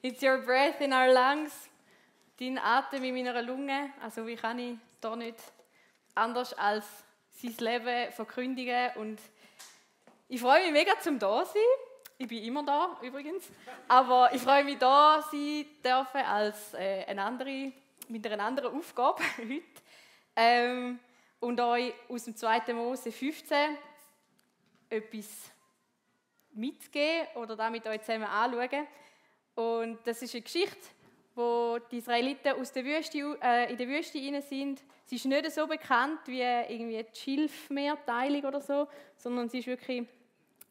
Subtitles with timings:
[0.00, 1.68] It's your breath in our lungs.
[2.38, 3.90] Dein Atem in meiner Lunge.
[4.00, 5.36] Also wie kann ich da nicht
[6.14, 6.84] anders als
[7.42, 9.18] sein Leben verkündigen und
[10.28, 11.62] ich freue mich mega zum da sein.
[12.16, 13.48] Ich bin immer da übrigens,
[13.88, 17.72] aber ich freue mich da sein dürfen als äh, eine andere,
[18.08, 19.62] mit einer anderen Aufgabe heute
[20.36, 21.00] ähm,
[21.40, 22.72] und euch aus dem 2.
[22.72, 23.78] Mose 15
[24.90, 25.50] etwas
[26.52, 28.86] mitgeben oder damit euch zusammen anschauen.
[29.58, 30.78] Und das ist eine Geschichte,
[31.34, 34.84] wo die Israeliten aus der Wüste, äh, in der Wüste rein sind.
[35.04, 40.06] Sie ist nicht so bekannt wie irgendwie die Schilfmeerteilung oder so, sondern sie ist wirklich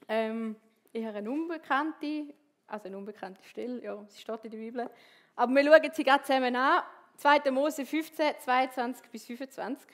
[0.07, 0.55] ähm,
[0.93, 2.33] eher eine unbekannte,
[2.65, 4.89] also eine unbekannte Stelle, ja, sie steht in der Bibel.
[5.35, 6.83] Aber wir schauen sie gerade zusammen an.
[7.17, 7.51] 2.
[7.51, 9.91] Mose 15, 22 bis 25.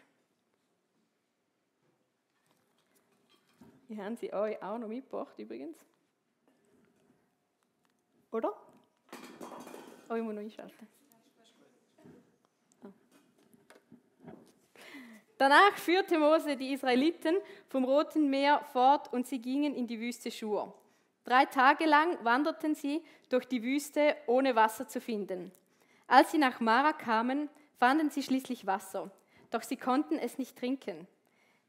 [3.90, 5.84] Die haben sie euch auch noch mitgebracht übrigens.
[8.30, 8.54] Oder?
[10.10, 10.88] Oh, ich muss noch einschalten.
[15.38, 17.36] Danach führte Mose die Israeliten
[17.68, 20.74] vom Roten Meer fort und sie gingen in die Wüste Schur.
[21.26, 25.52] Drei Tage lang wanderten sie durch die Wüste, ohne Wasser zu finden.
[26.08, 29.10] Als sie nach Mara kamen, fanden sie schließlich Wasser,
[29.50, 31.08] doch sie konnten es nicht trinken,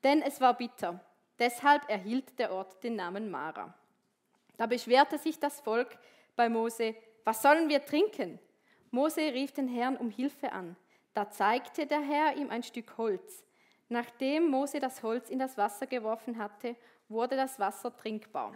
[0.03, 1.01] denn es war bitter.
[1.39, 3.75] Deshalb erhielt der Ort den Namen Mara.
[4.57, 5.98] Da beschwerte sich das Volk
[6.37, 8.39] bei Mose, was sollen wir trinken?
[8.91, 10.77] Mose rief den Herrn um Hilfe an.
[11.14, 13.44] Da zeigte der Herr ihm ein Stück Holz.
[13.89, 16.77] Nachdem Mose das Holz in das Wasser geworfen hatte,
[17.08, 18.55] wurde das Wasser trinkbar.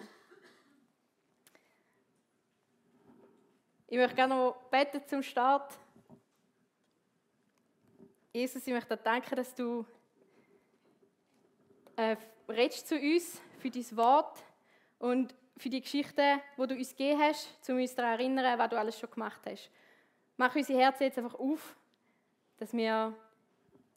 [3.87, 5.73] Ich möchte gerne noch beten zum Start.
[8.33, 9.87] Jesus, ich möchte dir danken, dass du
[11.97, 12.17] äh,
[12.49, 14.39] redest zu uns für dein Wort
[14.99, 18.71] und für die Geschichte, wo du uns gegeben hast, um uns daran zu erinnern, was
[18.71, 19.71] du alles schon gemacht hast.
[20.37, 21.77] Mach unsere Herzen jetzt einfach auf,
[22.59, 23.15] dass wir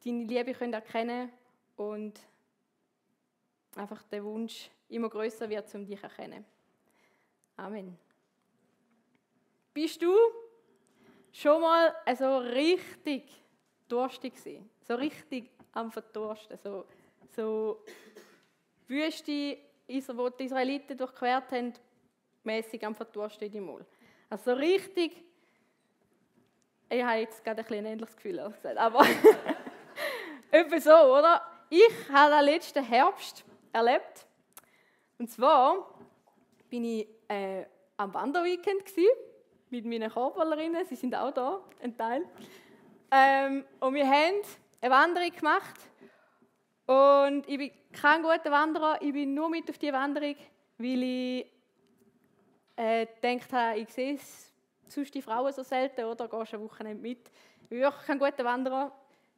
[0.04, 1.32] deine Liebe können erkennen
[1.76, 2.18] und
[3.76, 6.44] einfach der Wunsch immer größer wird, um dich zu erkennen.
[7.56, 7.96] Amen.
[9.72, 10.14] Bist du
[11.32, 13.24] schon mal so richtig
[13.88, 14.68] durstig gewesen?
[14.86, 16.58] So richtig am Verdursten?
[16.58, 16.86] So,
[17.34, 17.84] so
[18.88, 21.72] Wüste, wo die Israeliten durchquert haben,
[22.44, 23.84] mäßig am Verdursten in die Mol.
[24.30, 25.22] Also so richtig,
[26.88, 29.04] ich habe jetzt gerade ein, ein ähnliches Gefühl, gesagt, aber
[30.50, 31.42] etwa so, oder?
[31.70, 34.26] Ich habe den letzten Herbst erlebt.
[35.18, 35.98] Und zwar
[36.68, 37.64] bin ich äh,
[37.96, 38.84] am Wanderweekend
[39.70, 42.26] mit meinen Korballerinnen, sie sind auch da, ein Teil.
[43.10, 44.42] Ähm, und wir haben
[44.80, 45.80] eine Wanderung gemacht.
[46.92, 50.36] Und ich bin kein guter Wanderer, ich bin nur mit auf die Wanderung,
[50.78, 51.46] weil ich
[52.76, 54.18] äh, gedacht habe, ich sehe
[54.88, 57.30] sonst die Frauen so selten, oder gehst eine Woche mit.
[57.62, 58.92] Ich bin wirklich kein guter Wanderer.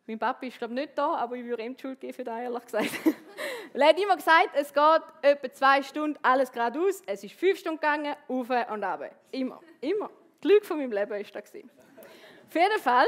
[0.07, 2.25] Mein Papa ist, glaube ich, nicht da, aber ich würde ihm die Schuld geben für
[2.25, 2.91] das, ehrlich gesagt.
[3.73, 7.03] er hat immer gesagt, es geht etwa zwei Stunden, alles geradeaus.
[7.07, 9.11] Es ist fünf Stunden gegangen, auf und ab.
[9.31, 10.11] Immer, immer.
[10.43, 11.35] Die Lüge von meinem Leben war das.
[11.37, 13.07] Auf jeden Fall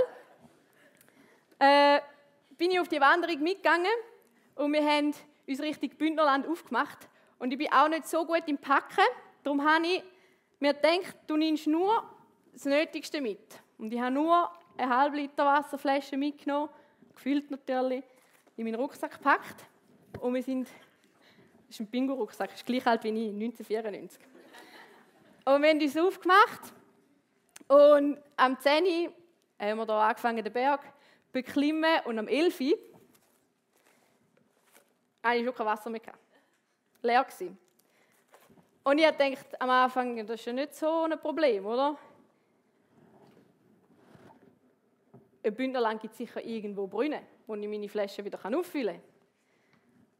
[1.58, 2.00] äh,
[2.56, 3.90] bin ich auf die Wanderung mitgegangen
[4.56, 5.14] und wir haben
[5.46, 7.08] uns richtig Bündnerland aufgemacht.
[7.38, 9.04] Und ich bin auch nicht so gut im Packen.
[9.44, 10.02] Darum habe ich
[10.58, 12.02] mir gedacht, du nimmst nur
[12.52, 13.60] das Nötigste mit.
[13.78, 16.70] Und ich habe nur eine halbe Liter Wasserflasche mitgenommen,
[17.14, 18.02] gefüllt natürlich,
[18.56, 19.64] in meinen Rucksack gepackt.
[20.20, 20.66] Und wir sind,
[21.66, 24.20] das ist ein Bingo-Rucksack, ist gleich alt wie ich, 1994.
[25.44, 26.72] Und wir haben uns aufgemacht
[27.68, 29.12] und am 10.
[29.58, 30.80] haben wir hier angefangen, den Berg
[31.32, 32.58] beklimmen und am 11.
[32.58, 32.76] hatte
[35.34, 36.00] schon kein Wasser mehr.
[37.02, 37.58] Leer gewesen.
[38.84, 41.96] Und ich dachte am Anfang, das ist ja nicht so ein Problem, oder?
[45.42, 49.02] Ein Bündnerland gibt sicher irgendwo Brunnen, wo ich meine Flasche wieder auffüllen kann.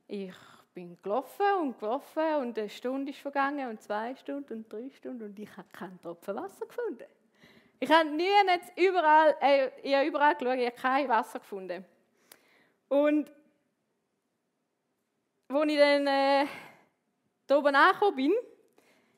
[0.09, 0.34] Ich
[0.75, 5.25] bin gelaufen und gelaufen und eine Stunde ist vergangen und zwei Stunden und drei Stunden
[5.25, 7.06] und ich habe keinen Tropfen Wasser gefunden.
[7.78, 11.84] Ich habe nie jetzt überall, äh, ich habe überall geschaut, ich habe kein Wasser gefunden.
[12.89, 13.33] Und
[15.48, 16.47] als ich dann äh,
[17.47, 18.34] da oben angekommen bin,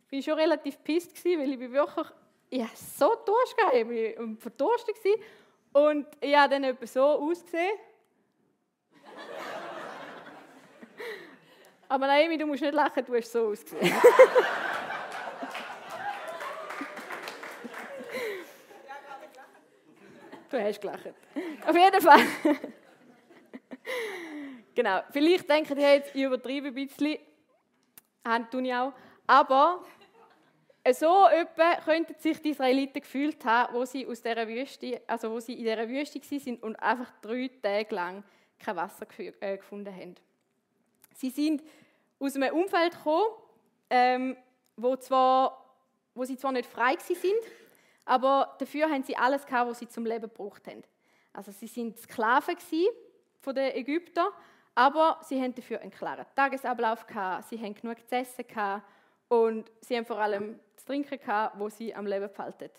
[0.08, 2.06] bin ich schon relativ pisst weil ich wirklich
[2.50, 4.96] ich so Durst gehabt, ich war verdurstet
[5.72, 7.78] und ich habe dann etwa so ausgesehen.
[11.88, 13.94] Aber Naomi, du musst nicht lachen, du hast so ausgesehen.
[20.50, 21.12] Du hast gelacht.
[21.66, 22.20] Auf jeden Fall.
[24.78, 25.00] genau.
[25.10, 27.18] Vielleicht denken die jetzt, ich übertreibe ein bisschen.
[28.24, 28.92] Haben tun ich auch.
[29.26, 29.84] Aber
[30.92, 35.40] so etwa könnten sich die Israeliten gefühlt haben, wo sie aus dieser Wüste, also wo
[35.40, 38.22] sie in dieser Wüste sind und einfach drei Tage lang
[38.58, 40.14] kein Wasser äh, gefunden haben.
[41.14, 41.62] Sie sind
[42.20, 43.32] aus einem Umfeld gekommen,
[43.90, 44.36] ähm,
[44.76, 45.74] wo, zwar,
[46.14, 47.42] wo sie zwar nicht frei sind,
[48.04, 50.84] aber dafür haben sie alles gehabt, was sie zum Leben gebraucht haben.
[51.32, 52.56] Also sie sind Sklaven
[53.40, 54.28] von den Ägyptern,
[54.78, 58.86] aber sie haben dafür einen klaren Tagesablauf gehabt, sie haben genug zu essen gehabt
[59.26, 62.70] und sie haben vor allem zu trinken gehabt, wo sie am Leben behalten.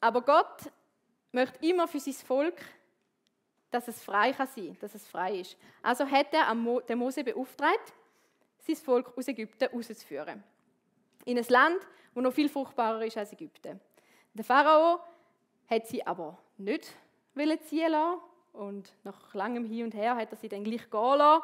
[0.00, 0.72] Aber Gott
[1.30, 2.60] möchte immer für sein Volk,
[3.70, 5.56] dass es frei kann sein, dass es frei ist.
[5.80, 6.52] Also hat er
[6.88, 7.92] den Mose beauftragt,
[8.58, 10.42] sein Volk aus Ägypten rauszuführen.
[11.24, 11.78] In ein Land,
[12.14, 13.80] wo noch viel fruchtbarer ist als Ägypten.
[14.34, 14.98] Der Pharao
[15.70, 16.92] hat sie aber nicht
[17.68, 18.22] ziehen lassen
[18.58, 21.42] und nach langem Hin und Her hat er sie dann gleich gehen lassen.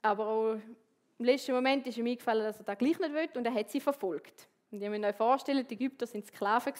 [0.00, 0.60] Aber
[1.18, 3.70] im letzten Moment ist ihm eingefallen, dass er das gleich nicht will und er hat
[3.70, 4.48] sie verfolgt.
[4.70, 6.72] Und ihr müsst euch vorstellen, die Ägypter sind Sklaven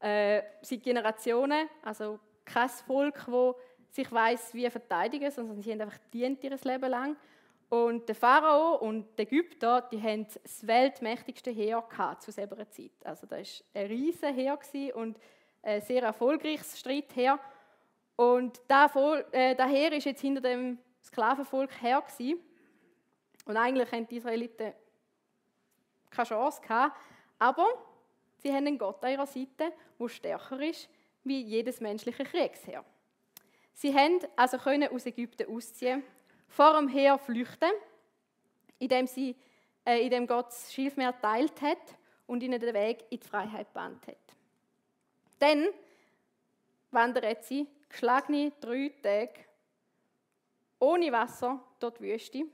[0.00, 3.54] äh, seit Generationen, also kein Volk, das
[3.90, 7.16] sich weiß, wie verteidigen, sondern sie haben einfach dient ihr Leben lang.
[7.68, 11.84] Und der Pharao und die Ägypter, die haben das weltmächtigste Heer
[12.18, 12.92] zu selber Zeit.
[13.04, 15.18] Also das war ein riesiges Heer und
[15.62, 17.38] ein sehr erfolgreiches Streitheer.
[18.18, 18.96] Und das
[19.30, 22.40] äh, Heer ist jetzt hinter dem Sklavenvolk her gewesen.
[23.44, 24.72] Und eigentlich haben die Israeliten
[26.10, 26.96] keine Chance gehabt.
[27.38, 27.64] Aber
[28.38, 30.88] sie haben einen Gott an ihrer Seite, der stärker ist
[31.22, 32.84] wie jedes menschliche Kriegsheer.
[33.72, 36.02] Sie haben also können aus Ägypten ausziehen,
[36.48, 37.70] vor dem Heer flüchten,
[38.80, 39.36] indem, sie,
[39.86, 44.04] äh, indem Gott das Schilfmeer teilt hat und ihnen den Weg in die Freiheit bahnt
[44.08, 44.16] hat.
[45.38, 45.68] Dann
[46.90, 49.44] wandern sie geschlagene drei Tage
[50.78, 52.44] ohne Wasser die Wüste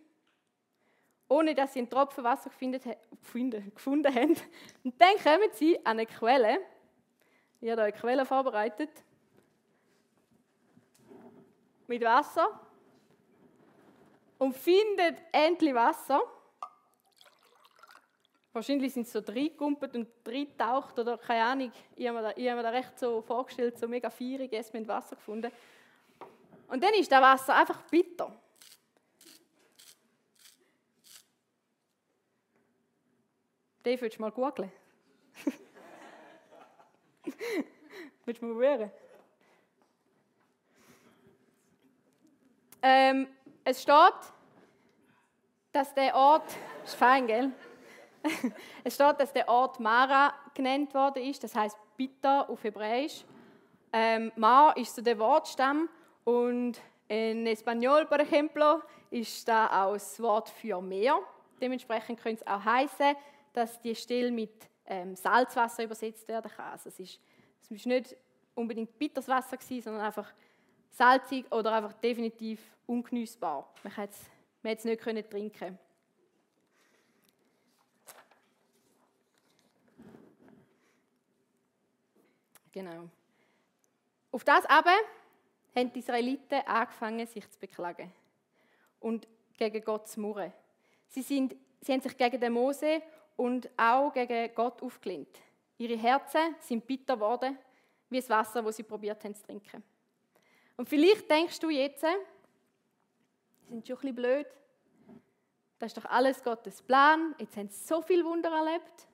[1.29, 4.37] ohne dass sie einen Tropfen Wasser gefunden, haben.
[4.85, 6.61] Und dann kommen sie an eine Quelle.
[7.61, 8.91] Ich habe eine Quelle vorbereitet.
[11.87, 12.61] Mit Wasser.
[14.39, 16.23] Und finden endlich Wasser.
[18.55, 20.07] Wahrscheinlich sind sie so reingekumpelt und
[20.57, 21.73] taucht oder keine Ahnung.
[21.97, 25.17] Ich habe, mir habe mir da recht so vorgestellt, so mega fierig, erst mit Wasser
[25.17, 25.51] gefunden.
[26.69, 28.33] Und dann ist das Wasser einfach bitter.
[33.83, 34.71] Dave, willst du mal googeln?
[38.25, 38.91] willst du mal probieren?
[42.81, 43.27] Ähm,
[43.65, 44.33] es steht,
[45.73, 47.53] dass der Ort, ist fein, gell?
[48.85, 53.25] es steht, dass der Ort Mara genannt worden ist, das heißt bitter auf Hebräisch.
[53.93, 55.89] Ähm, Mar ist so der Wortstamm
[56.25, 58.81] und in Espanol, por ejemplo,
[59.11, 61.19] ist da auch das Wort für Meer.
[61.61, 63.15] Dementsprechend könnte es auch heißen
[63.55, 66.73] dass die Stille mit ähm, Salzwasser übersetzt werden kann.
[66.73, 67.21] Also es ist,
[67.63, 68.15] es ist nicht
[68.55, 70.31] unbedingt bitteres Wasser gewesen, sondern einfach
[70.91, 73.73] salzig oder einfach definitiv ungenießbar.
[73.83, 74.17] Man hätte
[74.63, 75.79] es nicht können trinken.
[82.75, 83.09] Genau.
[84.33, 84.97] Auf das aber
[85.77, 88.13] haben die Israeliten angefangen, sich zu beklagen
[88.99, 90.53] und gegen Gott zu murren.
[91.07, 93.01] Sie, sind, sie haben sich gegen den Mose
[93.37, 95.39] und auch gegen Gott aufgelehnt.
[95.79, 97.57] Ihre Herzen sind bitter geworden,
[98.11, 99.85] wie das Wasser, das sie probiert haben zu trinken.
[100.77, 102.09] Und vielleicht denkst du jetzt, sie
[103.69, 104.47] sind schon ein bisschen blöd.
[105.79, 107.37] Das ist doch alles Gottes Plan.
[107.39, 109.07] Jetzt haben sie so viel Wunder erlebt.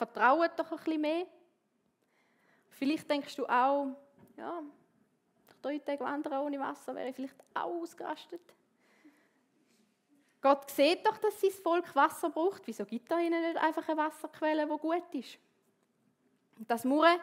[0.00, 1.26] Vertrauen doch ein bisschen mehr.
[2.70, 3.94] Vielleicht denkst du auch,
[4.34, 4.62] ja,
[5.60, 8.40] drei Tage wandern ohne Wasser wäre ich vielleicht auch ausgerastet.
[10.40, 12.66] Gott sieht doch, dass sein Volk Wasser braucht.
[12.66, 15.38] Wieso gibt er ihnen nicht einfach eine Wasserquelle, die gut ist?
[16.60, 17.20] Das Murren,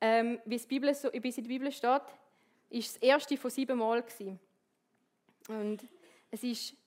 [0.00, 2.02] ähm, wie, es Bibel so, wie es in der Bibel steht,
[2.70, 4.02] ist das erste von sieben Mal.
[4.02, 4.40] Gewesen.
[5.48, 5.86] Und
[6.30, 6.77] es ist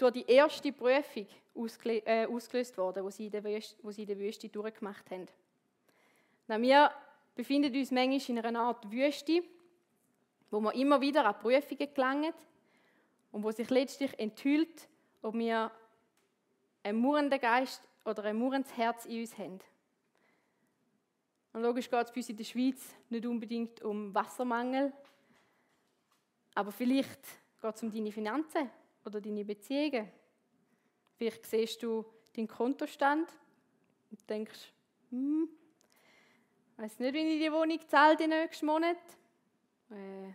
[0.00, 1.26] durch die erste Prüfung
[1.84, 5.26] äh, ausgelöst worden, die sie, in der Wüste, die sie in der Wüste durchgemacht haben.
[6.46, 6.90] Wir
[7.34, 9.42] befinden uns manchmal in einer Art Wüste,
[10.50, 12.34] wo wir immer wieder an Prüfungen gelangen
[13.30, 14.88] und wo sich letztlich enthüllt,
[15.22, 15.70] ob wir
[16.82, 19.60] einen murrenden Geist oder ein murrendes Herz in uns haben.
[21.52, 24.92] Und logisch geht es bei uns in der Schweiz nicht unbedingt um Wassermangel,
[26.54, 27.20] aber vielleicht
[27.60, 28.70] geht es um deine Finanzen
[29.04, 30.10] oder deine Beziehungen.
[31.16, 32.04] Vielleicht siehst du
[32.34, 33.30] deinen Kontostand
[34.10, 34.72] und denkst,
[35.10, 35.48] hm,
[36.76, 38.98] weiß nicht, wie ich die Wohnung zahle den nächsten Monat.
[39.90, 40.32] Äh,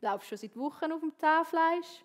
[0.00, 2.04] laufst schon seit Wochen auf dem Zahnfleisch.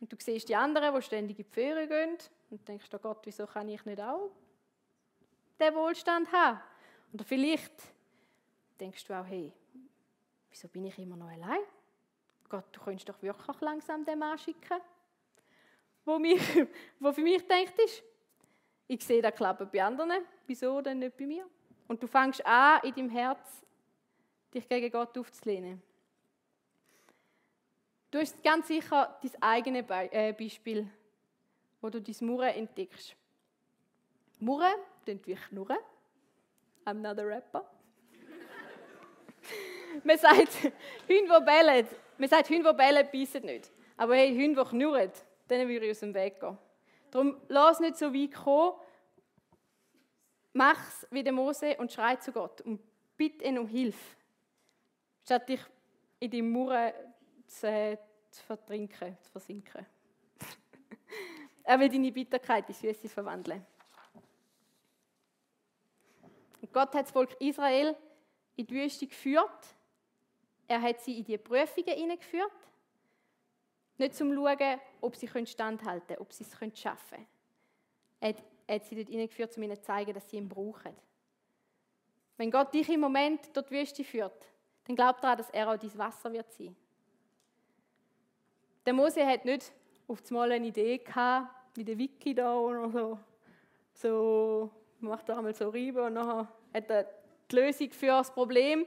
[0.00, 2.18] Und du siehst die anderen, die ständig in die Ferien gehen
[2.50, 4.30] und denkst, oh Gott, wieso kann ich nicht auch
[5.58, 6.60] den Wohlstand haben?
[7.12, 7.72] Oder vielleicht
[8.78, 9.52] denkst du auch, hey,
[10.50, 11.60] wieso bin ich immer noch allein?
[12.48, 14.80] Gott, du könntest doch wirklich langsam den Mann schicken,
[16.04, 16.40] wo, mich,
[17.00, 18.02] wo für mich denkt ist.
[18.86, 21.46] Ich sehe das klappen bei anderen, wieso denn nicht bei mir?
[21.86, 23.62] Und du fängst an, in deinem Herz
[24.52, 25.82] dich gegen Gott aufzulehnen.
[28.10, 30.88] Du hast ganz sicher dein eigenes Be äh, Beispiel,
[31.80, 33.14] wo du dein Murren entdeckst.
[34.38, 34.74] Murren
[35.04, 35.78] klingt wie Knurren.
[36.86, 37.64] I'm not a rapper.
[40.04, 40.54] man sagt,
[41.08, 41.86] Hunde, die bellen,
[42.18, 43.70] man sagt, Hunde, die bellen, beißen nicht.
[43.96, 45.10] Aber hey, Hunde, die knurren,
[45.48, 46.58] denen würde ich aus dem Weg gehen.
[47.10, 48.74] Darum lass nicht so weit kommen.
[50.52, 52.80] Mach es wie der Mose und schrei zu Gott und
[53.16, 54.16] bitte ihn um Hilfe.
[55.24, 55.60] Statt dich
[56.20, 56.92] in die Murren
[57.46, 57.96] zu, äh,
[58.30, 59.86] zu vertrinken, zu versinken.
[61.64, 63.64] er will deine Bitterkeit in Süße verwandeln.
[66.60, 67.96] Und Gott hat das Volk Israel
[68.56, 69.77] in die Wüste geführt.
[70.68, 72.52] Er hat sie in die Prüfungen hineingeführt.
[73.96, 77.26] Nicht zum Schauen, ob sie standhalten können, ob sie es schaffen können.
[78.20, 80.94] Er hat, er hat sie dort hineingeführt, um ihnen zu zeigen, dass sie ihn brauchen.
[82.36, 84.46] Wenn Gott dich im Moment dort Wüste führt,
[84.84, 86.76] dann glaub daran, dass er auch dein Wasser wird sein.
[88.86, 89.72] Der Mose hat nicht
[90.06, 93.18] auf einmal eine Idee gehabt, wie der Wiki da oder so.
[93.92, 94.70] So,
[95.00, 97.06] macht er einmal so rüber und dann hat er
[97.50, 98.86] die Lösung für das Problem.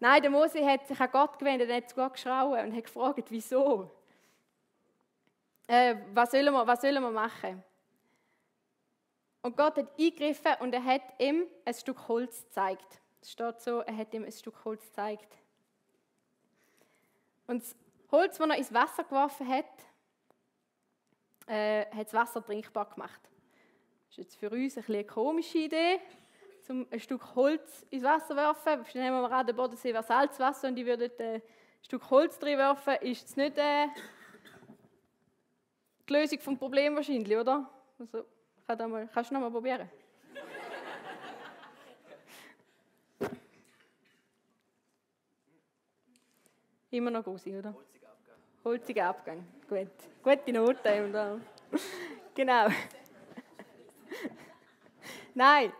[0.00, 2.84] Nein, der Mose hat sich an Gott gewendet, er hat zu Gott geschrauen und hat
[2.84, 3.90] gefragt, wieso?
[5.66, 7.62] Äh, was, sollen wir, was sollen wir machen?
[9.42, 13.00] Und Gott hat eingegriffen und er hat ihm ein Stück Holz gezeigt.
[13.20, 15.36] Es steht so, er hat ihm ein Stück Holz gezeigt.
[17.46, 17.76] Und das
[18.10, 19.66] Holz, das er ins Wasser geworfen hat,
[21.46, 23.20] äh, hat das Wasser trinkbar gemacht.
[24.08, 26.00] Das ist jetzt für uns ein eine komische Idee,
[26.70, 28.86] um ein Stück Holz ins Wasser werfen.
[28.94, 31.42] Nehmen wir an, der Bodensee wäre Salzwasser und ich würde ein
[31.82, 32.94] Stück Holz drin werfen.
[33.00, 33.88] Ist es nicht äh,
[36.08, 37.68] die Lösung des Problems wahrscheinlich, oder?
[37.98, 38.24] Also,
[38.66, 39.90] kann mal, kannst du noch mal probieren?
[46.90, 47.74] Immer noch groß, oder?
[47.74, 48.36] Holziger Abgang.
[48.64, 49.44] Holziger Abgang.
[49.68, 49.90] Gut.
[50.22, 51.40] Gute Note.
[52.34, 52.68] genau.
[55.34, 55.72] Nein.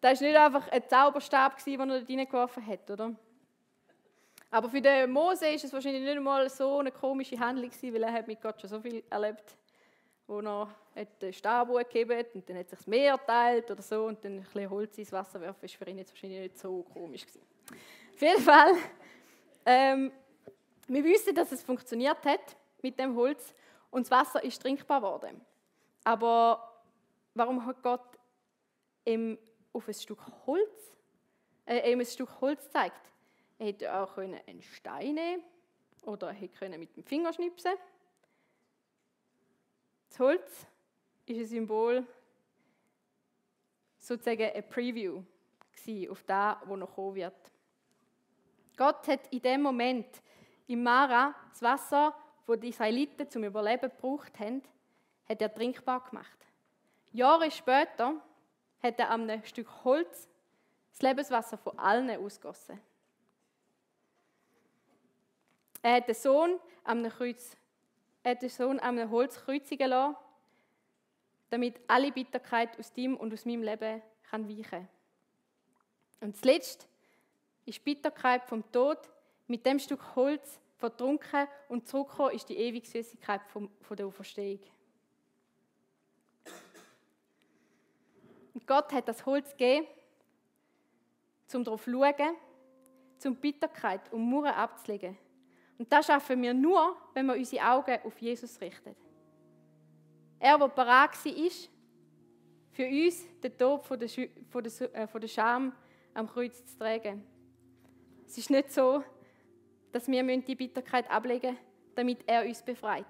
[0.00, 3.14] Das war nicht einfach ein Zauberstab, den er dort reingeworfen hat, oder?
[4.50, 8.12] Aber für den Mose ist es wahrscheinlich nicht einmal so eine komische Handlung weil er
[8.12, 9.56] hat mit Gott schon so viel erlebt,
[10.26, 10.68] wo er
[11.20, 14.42] den Stab gegeben und dann hat sich das Meer geteilt oder so und dann ein
[14.42, 17.42] bisschen Holz ins Wasser werfen, ist für ihn jetzt wahrscheinlich nicht so komisch gewesen.
[18.14, 18.72] Auf jeden Fall,
[19.66, 20.12] ähm,
[20.86, 23.54] wir wissen, dass es funktioniert hat mit dem Holz
[23.90, 25.40] und das Wasser ist trinkbar geworden.
[26.04, 26.82] Aber
[27.34, 28.18] warum hat Gott
[29.04, 29.38] ihm
[29.78, 30.92] auf ein Stück Holz,
[31.64, 33.00] äh, ihm ein Stück Holz gezeigt?
[33.58, 35.42] Er hätte auch einen Stein nehmen
[36.02, 37.72] oder er hätte mit dem Finger schnipsen
[40.08, 40.66] Das Holz
[41.26, 42.06] ist ein Symbol,
[43.98, 45.22] sozusagen ein Preview
[46.10, 47.52] auf das, was noch kommen wird.
[48.76, 50.22] Gott hat in dem Moment
[50.66, 52.14] im Mara das Wasser,
[52.46, 54.62] das die Israeliten zum Überleben gebraucht haben,
[55.28, 56.46] hat er trinkbar gemacht.
[57.12, 58.20] Jahre später
[58.82, 60.28] hat er an einem Stück Holz
[60.90, 62.80] das Lebenswasser von allen ausgossen.
[65.82, 67.56] Er hat den Sohn am Kreuz,
[68.22, 70.16] er hat den Sohn am Holz kreuzigen lassen,
[71.50, 74.88] damit alle Bitterkeit aus ihm und aus meinem Leben kann weichen
[76.20, 76.88] Und zuletzt
[77.64, 78.98] ist Bitterkeit vom Tod
[79.46, 84.60] mit dem Stück Holz vertrunken und zurückgekommen ist die ewige Süßigkeit von der Auferstehung.
[88.68, 89.86] Gott hat das Holz gegeben,
[91.52, 92.36] um darauf zu schauen,
[93.24, 95.18] um Bitterkeit und Murren abzulegen.
[95.78, 98.94] Und das schaffen wir nur, wenn wir unsere Augen auf Jesus richten.
[100.38, 101.50] Er, der bereit war,
[102.70, 105.72] für uns den Tod äh, von der Scham
[106.14, 107.24] am Kreuz zu tragen.
[108.26, 109.02] Es ist nicht so,
[109.90, 113.06] dass wir die Bitterkeit ablegen müssen, damit er uns befreit.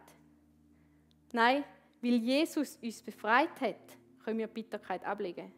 [1.32, 1.64] Nein,
[2.00, 3.98] weil Jesus uns befreit hat,
[4.28, 5.50] können wir Bitterkeit ablegen.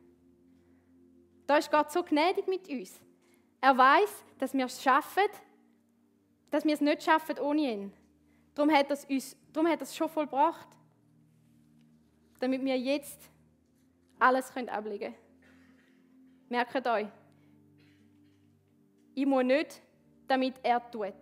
[1.44, 3.00] Da ist Gott so gnädig mit uns.
[3.60, 5.24] Er weiß, dass wir es schaffen,
[6.52, 7.92] dass wir es nicht schaffen ohne ihn.
[8.54, 10.68] Darum hat er uns, darum hat er es schon vollbracht,
[12.38, 13.28] damit wir jetzt
[14.20, 15.16] alles können ablegen.
[16.48, 17.08] Merkt euch,
[19.16, 19.82] ich muss nicht,
[20.28, 21.12] damit er tut,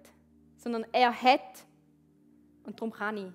[0.59, 1.65] sondern er hat
[2.65, 3.33] und darum kann ich.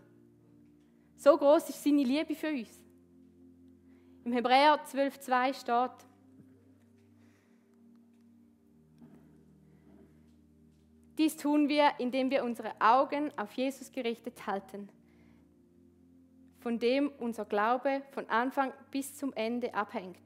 [1.17, 2.82] So groß ist seine Liebe für uns.
[4.25, 6.07] Im Hebräer 12,2 steht,
[11.17, 14.89] Dies tun wir, indem wir unsere Augen auf Jesus gerichtet halten,
[16.59, 20.17] von dem unser Glaube von Anfang bis zum Ende abhängt.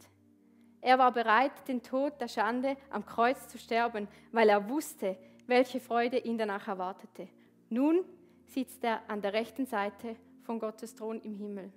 [0.79, 5.79] Er war bereit, den Tod der Schande am Kreuz zu sterben, weil er wusste, welche
[5.79, 7.27] Freude ihn danach erwartete.
[7.69, 8.05] Nun
[8.45, 11.73] sitzt er an der rechten Seite von Gottes Thron im Himmel.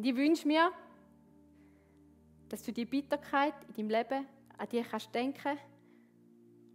[0.00, 0.72] Und ich wünsche mir,
[2.48, 4.26] dass du die Bitterkeit in deinem Leben
[4.56, 5.58] an dir kannst denken,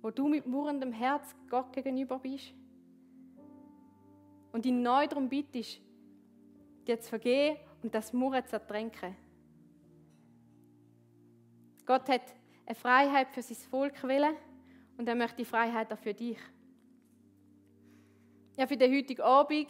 [0.04, 2.54] wo du mit murrendem Herz Gott gegenüber bist
[4.52, 5.82] und ihn neu darum bittest,
[6.86, 9.16] dir zu vergehen und das Murren zu ertränken.
[11.84, 12.36] Gott hat
[12.68, 14.36] eine Freiheit für sein Volk willen
[15.00, 16.38] und er möchte die Freiheit auch für dich.
[18.54, 19.70] Ich habe für den heutigen Abend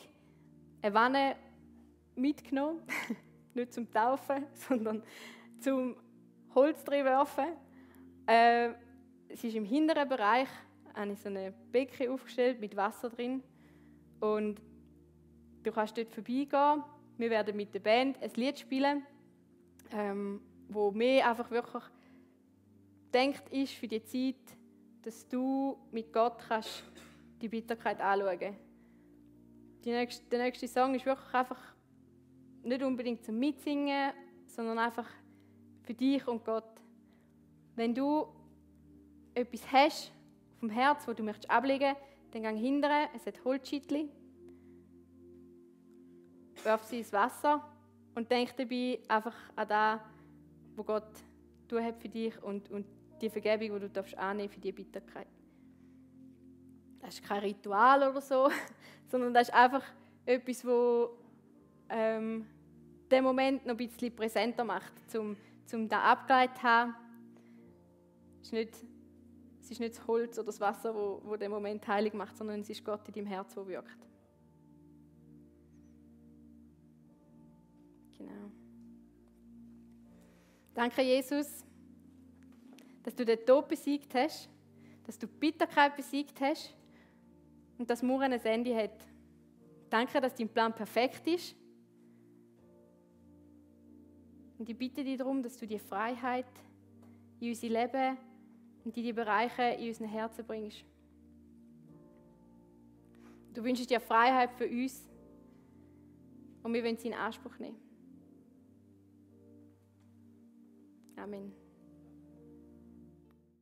[0.82, 1.36] eine Wanne
[2.18, 2.82] mitgenommen,
[3.56, 5.04] nicht zum Taufen, sondern
[5.60, 5.96] zum
[6.54, 7.46] Holz werfen.
[8.28, 8.70] Äh,
[9.28, 10.48] es ist im hinteren Bereich
[10.94, 13.44] eine so eine Becken aufgestellt mit Wasser drin
[14.20, 14.62] und
[15.64, 16.84] du kannst dort vorbeigehen.
[17.18, 19.06] Wir werden mit der Band ein Lied spielen,
[19.92, 21.84] ähm, wo mir einfach wirklich
[23.14, 24.58] denkt ist für die Zeit,
[25.04, 26.84] dass du mit Gott kannst
[27.42, 28.56] die Bitterkeit anschauen.
[29.86, 31.75] Nächste, der nächste Song ist wirklich einfach
[32.66, 34.12] nicht unbedingt zum Mitsingen,
[34.48, 35.08] sondern einfach
[35.84, 36.64] für dich und Gott.
[37.76, 38.28] Wenn du
[39.34, 40.12] etwas hast
[40.60, 41.96] vom Herz, wo du möchtest ablegen,
[42.32, 44.10] dann geh hinterher, es hat Holzschittli,
[46.64, 47.64] werf sie ins Wasser
[48.16, 50.00] und denk dabei einfach an das,
[50.76, 51.12] was Gott
[51.68, 52.86] tun hat für dich und, und
[53.22, 55.28] die Vergebung, die du darfst annehmen für die Bitterkeit.
[57.00, 58.50] Das ist kein Ritual oder so,
[59.08, 59.84] sondern das ist einfach
[60.26, 61.12] etwas, wo
[61.90, 62.48] ähm,
[63.12, 65.36] den Moment noch ein bisschen präsenter macht, um,
[65.74, 66.96] um da abgeleitet zu haben.
[68.42, 68.76] Es ist, nicht,
[69.62, 72.62] es ist nicht das Holz oder das Wasser, wo, wo den Moment heilig macht, sondern
[72.62, 74.08] es ist Gott in deinem Herz, der wirkt.
[78.18, 78.52] Genau.
[80.74, 81.66] Danke, Jesus
[83.06, 84.50] dass du den Tod besiegt hast,
[85.06, 86.74] dass du die Bitterkeit besiegt hast
[87.78, 89.08] und dass Murren ein Ende hat.
[89.92, 91.56] Danke, dass dein Plan perfekt ist.
[94.66, 96.48] Und ich bitte dich darum, dass du die Freiheit
[97.40, 98.18] in unser Leben
[98.84, 100.84] und in die Bereiche in unseren Herzen bringst.
[103.54, 105.08] Du wünschst dir Freiheit für uns
[106.64, 107.78] und wir wollen sie in Anspruch nehmen.
[111.16, 111.65] Amen.